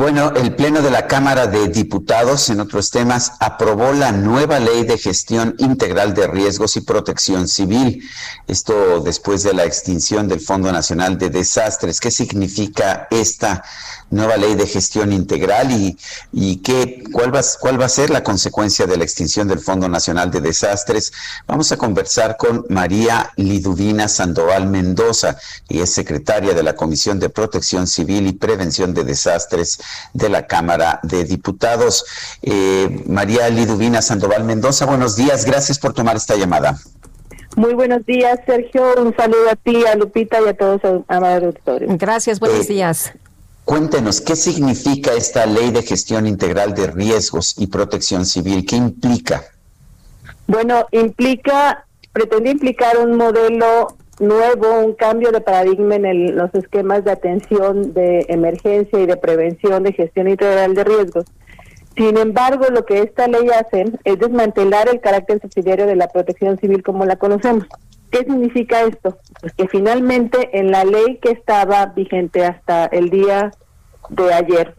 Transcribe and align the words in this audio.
Bueno, 0.00 0.32
el 0.34 0.56
Pleno 0.56 0.80
de 0.80 0.90
la 0.90 1.06
Cámara 1.06 1.46
de 1.46 1.68
Diputados, 1.68 2.48
en 2.48 2.60
otros 2.60 2.90
temas, 2.90 3.32
aprobó 3.38 3.92
la 3.92 4.12
nueva 4.12 4.58
ley 4.58 4.84
de 4.84 4.96
gestión 4.96 5.54
integral 5.58 6.14
de 6.14 6.26
riesgos 6.26 6.74
y 6.76 6.80
protección 6.80 7.46
civil. 7.46 8.02
Esto 8.46 9.00
después 9.00 9.42
de 9.42 9.52
la 9.52 9.66
extinción 9.66 10.26
del 10.26 10.40
Fondo 10.40 10.72
Nacional 10.72 11.18
de 11.18 11.28
Desastres. 11.28 12.00
¿Qué 12.00 12.10
significa 12.10 13.08
esta 13.10 13.62
nueva 14.10 14.36
ley 14.36 14.54
de 14.54 14.66
gestión 14.66 15.12
integral 15.12 15.70
y, 15.70 15.96
y 16.32 16.58
qué, 16.58 17.02
cuál, 17.12 17.34
va, 17.34 17.40
cuál 17.60 17.80
va 17.80 17.86
a 17.86 17.88
ser 17.88 18.10
la 18.10 18.22
consecuencia 18.22 18.86
de 18.86 18.96
la 18.96 19.04
extinción 19.04 19.48
del 19.48 19.60
Fondo 19.60 19.88
Nacional 19.88 20.30
de 20.30 20.40
Desastres? 20.40 21.12
Vamos 21.46 21.72
a 21.72 21.76
conversar 21.76 22.36
con 22.36 22.64
María 22.68 23.32
Liduvina 23.36 24.08
Sandoval 24.08 24.68
Mendoza, 24.68 25.36
y 25.68 25.80
es 25.80 25.90
secretaria 25.90 26.54
de 26.54 26.62
la 26.62 26.74
Comisión 26.74 27.18
de 27.18 27.28
Protección 27.28 27.86
Civil 27.86 28.26
y 28.26 28.32
Prevención 28.32 28.94
de 28.94 29.04
Desastres 29.04 29.78
de 30.12 30.28
la 30.28 30.46
Cámara 30.46 31.00
de 31.02 31.24
Diputados. 31.24 32.04
Eh, 32.42 33.04
María 33.06 33.48
Liduvina 33.48 34.02
Sandoval 34.02 34.44
Mendoza, 34.44 34.86
buenos 34.86 35.16
días, 35.16 35.44
gracias 35.44 35.78
por 35.78 35.94
tomar 35.94 36.16
esta 36.16 36.36
llamada. 36.36 36.78
Muy 37.56 37.74
buenos 37.74 38.06
días, 38.06 38.38
Sergio. 38.46 38.94
Un 38.96 39.14
saludo 39.16 39.50
a 39.50 39.56
ti, 39.56 39.84
a 39.84 39.96
Lupita 39.96 40.38
y 40.40 40.48
a 40.48 40.54
todos 40.54 40.80
los 40.82 41.02
amados 41.08 41.42
auditores. 41.42 41.98
Gracias, 41.98 42.38
buenos 42.38 42.66
eh, 42.66 42.72
días. 42.72 43.12
Cuéntenos, 43.70 44.20
¿qué 44.20 44.34
significa 44.34 45.12
esta 45.12 45.46
ley 45.46 45.70
de 45.70 45.82
gestión 45.82 46.26
integral 46.26 46.74
de 46.74 46.88
riesgos 46.88 47.54
y 47.56 47.68
protección 47.68 48.26
civil? 48.26 48.66
¿Qué 48.66 48.74
implica? 48.74 49.44
Bueno, 50.48 50.86
implica, 50.90 51.86
pretende 52.12 52.50
implicar 52.50 52.98
un 52.98 53.16
modelo 53.16 53.94
nuevo, 54.18 54.80
un 54.80 54.94
cambio 54.94 55.30
de 55.30 55.40
paradigma 55.40 55.94
en 55.94 56.34
los 56.34 56.52
esquemas 56.52 57.04
de 57.04 57.12
atención 57.12 57.94
de 57.94 58.26
emergencia 58.28 58.98
y 58.98 59.06
de 59.06 59.16
prevención 59.16 59.84
de 59.84 59.92
gestión 59.92 60.26
integral 60.26 60.74
de 60.74 60.82
riesgos. 60.82 61.26
Sin 61.96 62.18
embargo, 62.18 62.66
lo 62.72 62.84
que 62.84 63.02
esta 63.02 63.28
ley 63.28 63.50
hace 63.50 63.84
es 64.02 64.18
desmantelar 64.18 64.88
el 64.88 65.00
carácter 65.00 65.40
subsidiario 65.40 65.86
de 65.86 65.94
la 65.94 66.08
protección 66.08 66.58
civil 66.58 66.82
como 66.82 67.04
la 67.04 67.14
conocemos. 67.14 67.68
¿Qué 68.10 68.24
significa 68.24 68.82
esto? 68.82 69.16
Pues 69.40 69.52
que 69.52 69.68
finalmente 69.68 70.58
en 70.58 70.72
la 70.72 70.84
ley 70.84 71.20
que 71.22 71.30
estaba 71.30 71.86
vigente 71.86 72.44
hasta 72.44 72.86
el 72.86 73.10
día 73.10 73.52
de 74.10 74.34
ayer, 74.34 74.74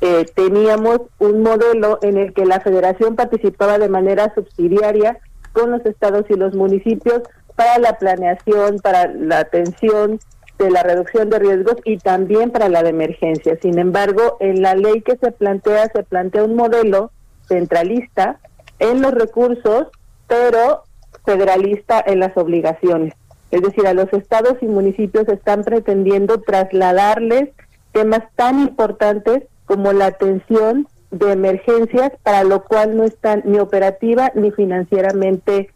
eh, 0.00 0.26
teníamos 0.34 1.00
un 1.18 1.42
modelo 1.42 1.98
en 2.02 2.16
el 2.18 2.32
que 2.32 2.44
la 2.44 2.60
federación 2.60 3.16
participaba 3.16 3.78
de 3.78 3.88
manera 3.88 4.32
subsidiaria 4.34 5.18
con 5.52 5.70
los 5.70 5.84
estados 5.86 6.24
y 6.28 6.34
los 6.34 6.54
municipios 6.54 7.22
para 7.54 7.78
la 7.78 7.96
planeación, 7.98 8.78
para 8.78 9.08
la 9.08 9.38
atención 9.38 10.20
de 10.58 10.70
la 10.70 10.82
reducción 10.82 11.30
de 11.30 11.38
riesgos 11.38 11.76
y 11.84 11.98
también 11.98 12.50
para 12.50 12.68
la 12.68 12.82
de 12.82 12.90
emergencia. 12.90 13.58
Sin 13.60 13.78
embargo, 13.78 14.36
en 14.40 14.62
la 14.62 14.74
ley 14.74 15.02
que 15.02 15.16
se 15.16 15.32
plantea, 15.32 15.90
se 15.94 16.02
plantea 16.02 16.44
un 16.44 16.56
modelo 16.56 17.10
centralista 17.48 18.38
en 18.78 19.00
los 19.00 19.12
recursos, 19.12 19.88
pero 20.26 20.84
federalista 21.24 22.02
en 22.06 22.20
las 22.20 22.36
obligaciones. 22.36 23.14
Es 23.50 23.62
decir, 23.62 23.86
a 23.86 23.94
los 23.94 24.12
estados 24.12 24.56
y 24.60 24.66
municipios 24.66 25.28
están 25.28 25.62
pretendiendo 25.62 26.40
trasladarles 26.40 27.50
temas 27.96 28.24
tan 28.36 28.60
importantes 28.60 29.44
como 29.64 29.94
la 29.94 30.06
atención 30.06 30.86
de 31.10 31.32
emergencias, 31.32 32.12
para 32.22 32.44
lo 32.44 32.62
cual 32.62 32.94
no 32.94 33.04
están 33.04 33.40
ni 33.46 33.58
operativa 33.58 34.30
ni 34.34 34.50
financieramente 34.50 35.70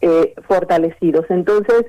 eh, 0.00 0.34
fortalecidos. 0.46 1.26
Entonces, 1.30 1.86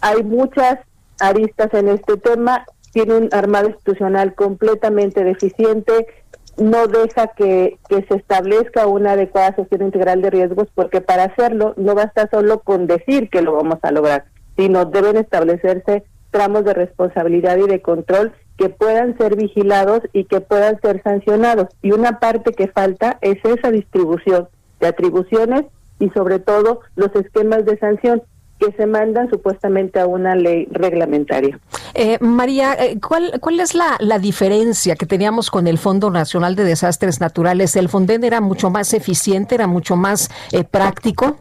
hay 0.00 0.24
muchas 0.24 0.80
aristas 1.20 1.72
en 1.74 1.90
este 1.90 2.16
tema, 2.16 2.66
tiene 2.92 3.14
un 3.14 3.28
armado 3.30 3.68
institucional 3.68 4.34
completamente 4.34 5.22
deficiente, 5.22 6.08
no 6.56 6.88
deja 6.88 7.28
que, 7.28 7.78
que 7.88 8.04
se 8.08 8.16
establezca 8.16 8.88
una 8.88 9.12
adecuada 9.12 9.52
gestión 9.52 9.82
integral 9.82 10.22
de 10.22 10.30
riesgos, 10.30 10.66
porque 10.74 11.00
para 11.00 11.24
hacerlo 11.24 11.74
no 11.76 11.94
basta 11.94 12.28
solo 12.32 12.62
con 12.62 12.88
decir 12.88 13.30
que 13.30 13.42
lo 13.42 13.52
vamos 13.52 13.78
a 13.82 13.92
lograr, 13.92 14.24
sino 14.56 14.86
deben 14.86 15.18
establecerse 15.18 16.02
tramos 16.32 16.64
de 16.64 16.74
responsabilidad 16.74 17.58
y 17.58 17.68
de 17.68 17.80
control 17.80 18.32
que 18.56 18.68
puedan 18.68 19.16
ser 19.18 19.36
vigilados 19.36 20.00
y 20.12 20.24
que 20.24 20.40
puedan 20.40 20.80
ser 20.80 21.02
sancionados. 21.02 21.68
Y 21.82 21.92
una 21.92 22.20
parte 22.20 22.52
que 22.52 22.68
falta 22.68 23.18
es 23.20 23.38
esa 23.44 23.70
distribución 23.70 24.48
de 24.80 24.86
atribuciones 24.86 25.64
y 25.98 26.10
sobre 26.10 26.38
todo 26.38 26.80
los 26.96 27.14
esquemas 27.14 27.64
de 27.64 27.78
sanción 27.78 28.22
que 28.58 28.72
se 28.72 28.86
mandan 28.86 29.28
supuestamente 29.30 29.98
a 29.98 30.06
una 30.06 30.36
ley 30.36 30.68
reglamentaria. 30.70 31.58
Eh, 31.94 32.18
María, 32.20 32.74
eh, 32.74 32.98
¿cuál, 33.00 33.32
¿cuál 33.40 33.60
es 33.60 33.74
la, 33.74 33.96
la, 33.98 34.18
diferencia 34.18 34.94
que 34.94 35.06
teníamos 35.06 35.50
con 35.50 35.66
el 35.66 35.76
Fondo 35.76 36.10
Nacional 36.10 36.54
de 36.54 36.64
Desastres 36.64 37.20
Naturales? 37.20 37.74
¿El 37.74 37.88
Fonden 37.88 38.22
era 38.22 38.40
mucho 38.40 38.70
más 38.70 38.94
eficiente, 38.94 39.56
era 39.56 39.66
mucho 39.66 39.96
más 39.96 40.30
eh, 40.52 40.62
práctico? 40.64 41.38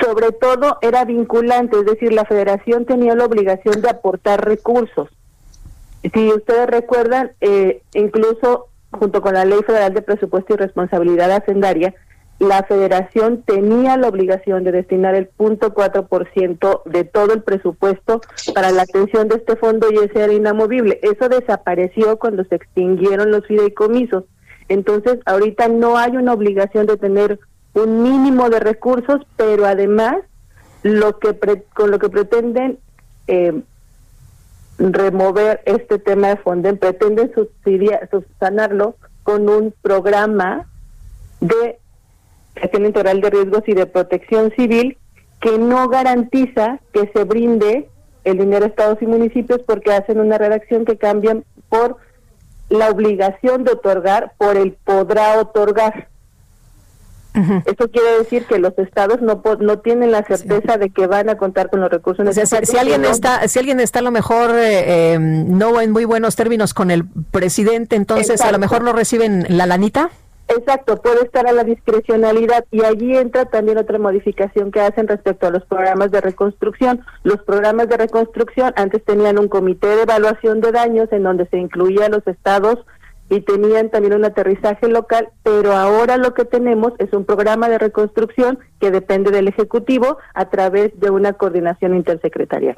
Sobre 0.00 0.32
todo 0.32 0.78
era 0.80 1.04
vinculante, 1.04 1.78
es 1.78 1.84
decir, 1.84 2.12
la 2.12 2.24
federación 2.24 2.86
tenía 2.86 3.14
la 3.14 3.26
obligación 3.26 3.82
de 3.82 3.90
aportar 3.90 4.44
recursos. 4.44 5.08
Si 6.02 6.32
ustedes 6.32 6.66
recuerdan, 6.66 7.32
incluso 7.94 8.68
junto 8.90 9.22
con 9.22 9.34
la 9.34 9.44
Ley 9.44 9.60
Federal 9.66 9.94
de 9.94 10.02
Presupuesto 10.02 10.54
y 10.54 10.56
Responsabilidad 10.56 11.30
Hacendaria, 11.30 11.94
la 12.38 12.64
federación 12.64 13.42
tenía 13.42 13.96
la 13.96 14.08
obligación 14.08 14.64
de 14.64 14.72
destinar 14.72 15.14
el 15.14 15.28
punto 15.28 15.72
cuatro 15.74 16.08
por 16.08 16.28
ciento 16.32 16.82
de 16.86 17.04
todo 17.04 17.32
el 17.34 17.42
presupuesto 17.42 18.20
para 18.52 18.72
la 18.72 18.82
atención 18.82 19.28
de 19.28 19.36
este 19.36 19.54
fondo 19.54 19.92
y 19.92 19.98
ese 19.98 20.24
era 20.24 20.32
inamovible. 20.32 20.98
Eso 21.02 21.28
desapareció 21.28 22.18
cuando 22.18 22.42
se 22.44 22.56
extinguieron 22.56 23.30
los 23.30 23.46
fideicomisos. 23.46 24.24
Entonces, 24.68 25.20
ahorita 25.24 25.68
no 25.68 25.96
hay 25.96 26.16
una 26.16 26.32
obligación 26.32 26.86
de 26.86 26.96
tener 26.96 27.38
un 27.74 28.02
mínimo 28.02 28.50
de 28.50 28.58
recursos, 28.58 29.20
pero 29.36 29.64
además 29.64 30.16
lo 30.82 31.18
que 31.20 31.38
con 31.74 31.92
lo 31.92 32.00
que 32.00 32.08
pretenden 32.08 32.78
eh, 33.28 33.62
remover 34.78 35.60
este 35.64 35.98
tema 35.98 36.28
de 36.28 36.36
Fonden, 36.36 36.78
pretenden 36.78 37.32
subsanarlo 38.10 38.96
con 39.22 39.48
un 39.48 39.74
programa 39.82 40.66
de 41.40 41.78
gestión 42.56 42.86
integral 42.86 43.20
de 43.20 43.30
riesgos 43.30 43.62
y 43.66 43.74
de 43.74 43.86
protección 43.86 44.52
civil 44.56 44.98
que 45.40 45.58
no 45.58 45.88
garantiza 45.88 46.80
que 46.92 47.10
se 47.12 47.24
brinde 47.24 47.88
el 48.24 48.38
dinero 48.38 48.64
a 48.64 48.68
estados 48.68 48.98
y 49.02 49.06
municipios 49.06 49.60
porque 49.66 49.92
hacen 49.92 50.20
una 50.20 50.38
redacción 50.38 50.84
que 50.84 50.96
cambian 50.96 51.44
por 51.68 51.96
la 52.68 52.88
obligación 52.88 53.64
de 53.64 53.72
otorgar 53.72 54.34
por 54.38 54.56
el 54.56 54.72
podrá 54.72 55.38
otorgar. 55.40 56.08
Esto 57.64 57.90
quiere 57.90 58.18
decir 58.18 58.44
que 58.46 58.58
los 58.58 58.78
estados 58.78 59.22
no 59.22 59.42
no 59.60 59.78
tienen 59.78 60.10
la 60.10 60.22
certeza 60.22 60.76
de 60.76 60.90
que 60.90 61.06
van 61.06 61.30
a 61.30 61.36
contar 61.36 61.70
con 61.70 61.80
los 61.80 61.90
recursos 61.90 62.24
necesarios. 62.24 62.68
si, 62.68 62.76
alguien 62.76 63.04
está, 63.04 63.48
si 63.48 63.58
alguien 63.58 63.80
está 63.80 64.00
a 64.00 64.02
lo 64.02 64.10
mejor 64.10 64.50
eh, 64.50 65.14
eh, 65.14 65.18
no 65.18 65.80
en 65.80 65.92
muy 65.92 66.04
buenos 66.04 66.36
términos 66.36 66.74
con 66.74 66.90
el 66.90 67.04
presidente, 67.30 67.96
entonces 67.96 68.40
a 68.42 68.52
lo 68.52 68.58
mejor 68.58 68.82
no 68.82 68.92
reciben 68.92 69.46
la 69.48 69.66
lanita. 69.66 70.10
Exacto, 70.48 71.00
puede 71.00 71.24
estar 71.24 71.46
a 71.46 71.52
la 71.52 71.64
discrecionalidad 71.64 72.66
y 72.70 72.84
allí 72.84 73.16
entra 73.16 73.46
también 73.46 73.78
otra 73.78 73.98
modificación 73.98 74.70
que 74.70 74.80
hacen 74.80 75.08
respecto 75.08 75.46
a 75.46 75.50
los 75.50 75.64
programas 75.64 76.10
de 76.10 76.20
reconstrucción. 76.20 77.04
Los 77.22 77.42
programas 77.42 77.88
de 77.88 77.96
reconstrucción 77.96 78.74
antes 78.76 79.02
tenían 79.04 79.38
un 79.38 79.48
comité 79.48 79.86
de 79.86 80.02
evaluación 80.02 80.60
de 80.60 80.72
daños 80.72 81.10
en 81.12 81.22
donde 81.22 81.46
se 81.46 81.56
incluía 81.56 82.08
los 82.10 82.26
estados 82.26 82.84
y 83.32 83.40
tenían 83.40 83.90
también 83.90 84.12
un 84.14 84.24
aterrizaje 84.24 84.88
local, 84.88 85.30
pero 85.42 85.72
ahora 85.72 86.18
lo 86.18 86.34
que 86.34 86.44
tenemos 86.44 86.92
es 86.98 87.12
un 87.14 87.24
programa 87.24 87.70
de 87.70 87.78
reconstrucción 87.78 88.58
que 88.78 88.90
depende 88.90 89.30
del 89.30 89.48
Ejecutivo 89.48 90.18
a 90.34 90.50
través 90.50 90.98
de 91.00 91.10
una 91.10 91.32
coordinación 91.32 91.96
intersecretarial. 91.96 92.76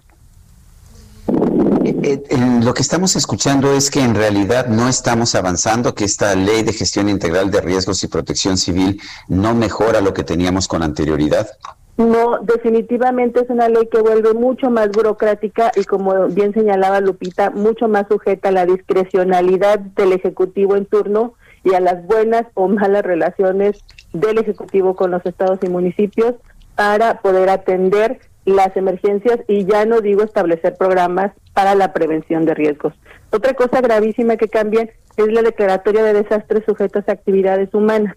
Eh, 1.85 2.23
eh, 2.29 2.61
lo 2.63 2.73
que 2.73 2.83
estamos 2.83 3.17
escuchando 3.17 3.73
es 3.75 3.91
que 3.91 4.01
en 4.01 4.15
realidad 4.15 4.69
no 4.69 4.89
estamos 4.89 5.35
avanzando, 5.35 5.95
que 5.95 6.05
esta 6.05 6.35
ley 6.37 6.63
de 6.63 6.73
gestión 6.73 7.09
integral 7.09 7.51
de 7.51 7.61
riesgos 7.61 8.05
y 8.05 8.09
protección 8.09 8.57
civil 8.57 9.01
no 9.29 9.55
mejora 9.55 10.01
lo 10.01 10.15
que 10.15 10.23
teníamos 10.23 10.69
con 10.69 10.83
anterioridad. 10.83 11.49
No, 11.97 12.39
definitivamente 12.41 13.41
es 13.41 13.51
una 13.51 13.69
ley 13.69 13.87
que 13.87 14.01
vuelve 14.01 14.35
mucho 14.35 14.69
más 14.69 14.91
burocrática 14.91 15.71
y 15.77 15.85
como 15.85 16.27
bien 16.29 16.53
señalaba 16.53 17.01
Lupita, 17.01 17.51
mucho 17.51 17.87
más 17.87 18.07
sujeta 18.09 18.49
a 18.49 18.53
la 18.53 18.67
discrecionalidad 18.67 19.79
del 19.79 20.13
Ejecutivo 20.13 20.75
en 20.75 20.87
turno 20.87 21.35
y 21.63 21.75
a 21.75 21.81
las 21.81 22.05
buenas 22.05 22.47
o 22.55 22.67
malas 22.67 23.05
relaciones 23.05 23.85
del 24.13 24.39
Ejecutivo 24.39 24.97
con 24.97 25.13
los 25.13 25.25
estados 25.25 25.61
y 25.63 25.69
municipios 25.69 26.35
para 26.75 27.21
poder 27.21 27.49
atender 27.49 28.19
las 28.45 28.77
emergencias 28.77 29.39
y 29.47 29.65
ya 29.65 29.87
no 29.87 30.01
digo 30.01 30.23
establecer 30.23 30.77
programas 30.77 31.33
para 31.53 31.75
la 31.75 31.93
prevención 31.93 32.45
de 32.45 32.55
riesgos. 32.55 32.93
Otra 33.31 33.55
cosa 33.55 33.81
gravísima 33.81 34.37
que 34.37 34.49
cambia 34.49 34.89
es 35.17 35.33
la 35.33 35.43
declaratoria 35.43 36.03
de 36.03 36.13
desastres 36.13 36.65
sujetos 36.67 37.05
a 37.09 37.13
actividades 37.13 37.73
humanas. 37.73 38.17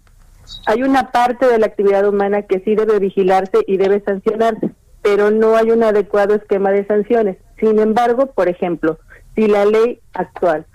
Hay 0.65 0.83
una 0.83 1.11
parte 1.11 1.47
de 1.47 1.59
la 1.59 1.67
actividad 1.67 2.07
humana 2.07 2.43
que 2.43 2.59
sí 2.59 2.75
debe 2.75 2.99
vigilarse 2.99 3.59
y 3.65 3.77
debe 3.77 4.01
sancionarse, 4.01 4.71
pero 5.01 5.31
no 5.31 5.55
hay 5.55 5.71
un 5.71 5.83
adecuado 5.83 6.35
esquema 6.35 6.71
de 6.71 6.85
sanciones. 6.85 7.37
Sin 7.59 7.79
embargo, 7.79 8.27
por 8.27 8.47
ejemplo, 8.47 8.99
si 9.35 9.47
la 9.47 9.65
ley 9.65 9.99
actual, 10.13 10.65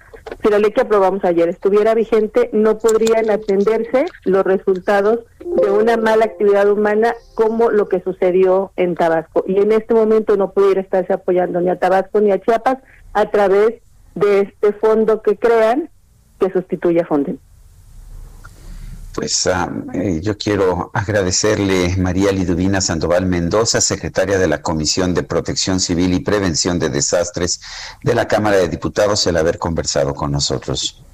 si 0.42 0.50
la 0.50 0.58
ley 0.58 0.70
que 0.72 0.82
aprobamos 0.82 1.24
ayer 1.24 1.48
estuviera 1.48 1.94
vigente, 1.94 2.50
no 2.52 2.78
podrían 2.78 3.30
atenderse 3.30 4.06
los 4.24 4.44
resultados 4.44 5.20
de 5.40 5.70
una 5.70 5.96
mala 5.96 6.24
actividad 6.24 6.70
humana 6.70 7.14
como 7.34 7.70
lo 7.70 7.88
que 7.88 8.00
sucedió 8.00 8.72
en 8.76 8.94
Tabasco. 8.94 9.44
Y 9.46 9.58
en 9.58 9.72
este 9.72 9.94
momento 9.94 10.36
no 10.36 10.52
pudiera 10.52 10.80
estarse 10.80 11.12
apoyando 11.12 11.60
ni 11.60 11.70
a 11.70 11.78
Tabasco 11.78 12.20
ni 12.20 12.30
a 12.30 12.40
Chiapas 12.40 12.78
a 13.12 13.30
través 13.30 13.82
de 14.14 14.40
este 14.40 14.72
fondo 14.72 15.22
que 15.22 15.36
crean 15.36 15.90
que 16.38 16.50
sustituye 16.50 17.00
a 17.00 17.06
Fonden. 17.06 17.38
Pues 19.14 19.46
ah, 19.46 19.70
eh, 19.92 20.20
yo 20.22 20.38
quiero 20.38 20.90
agradecerle 20.94 21.96
María 21.98 22.32
Liduvina 22.32 22.80
Sandoval 22.80 23.26
Mendoza, 23.26 23.80
secretaria 23.80 24.38
de 24.38 24.48
la 24.48 24.62
Comisión 24.62 25.12
de 25.12 25.22
Protección 25.22 25.80
Civil 25.80 26.14
y 26.14 26.20
Prevención 26.20 26.78
de 26.78 26.88
Desastres 26.88 27.60
de 28.02 28.14
la 28.14 28.26
Cámara 28.26 28.56
de 28.56 28.68
Diputados, 28.68 29.26
el 29.26 29.36
haber 29.36 29.58
conversado 29.58 30.14
con 30.14 30.32
nosotros. 30.32 31.04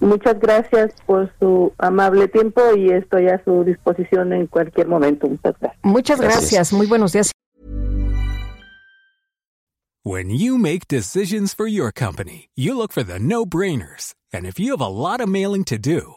Muchas 0.00 0.38
gracias 0.40 0.92
por 1.06 1.32
su 1.38 1.72
amable 1.78 2.28
tiempo 2.28 2.60
y 2.76 2.90
estoy 2.90 3.28
a 3.28 3.42
su 3.44 3.64
disposición 3.64 4.32
en 4.32 4.46
cualquier 4.48 4.88
momento. 4.88 5.28
Muchas 5.28 5.54
gracias. 5.60 5.80
Muchas 5.82 6.20
gracias. 6.20 6.72
Muy 6.72 6.86
buenos 6.86 7.12
días. 7.12 7.30
When 10.02 10.28
you 10.28 10.58
make 10.58 10.86
decisions 10.86 11.54
for 11.54 11.66
your 11.66 11.90
company, 11.90 12.50
you 12.54 12.76
look 12.76 12.92
for 12.92 13.02
the 13.02 13.18
no-brainers. 13.18 14.12
And 14.34 14.44
if 14.44 14.58
you 14.58 14.72
have 14.72 14.82
a 14.82 14.88
lot 14.88 15.22
of 15.22 15.28
mailing 15.28 15.64
to 15.64 15.78
do, 15.78 16.16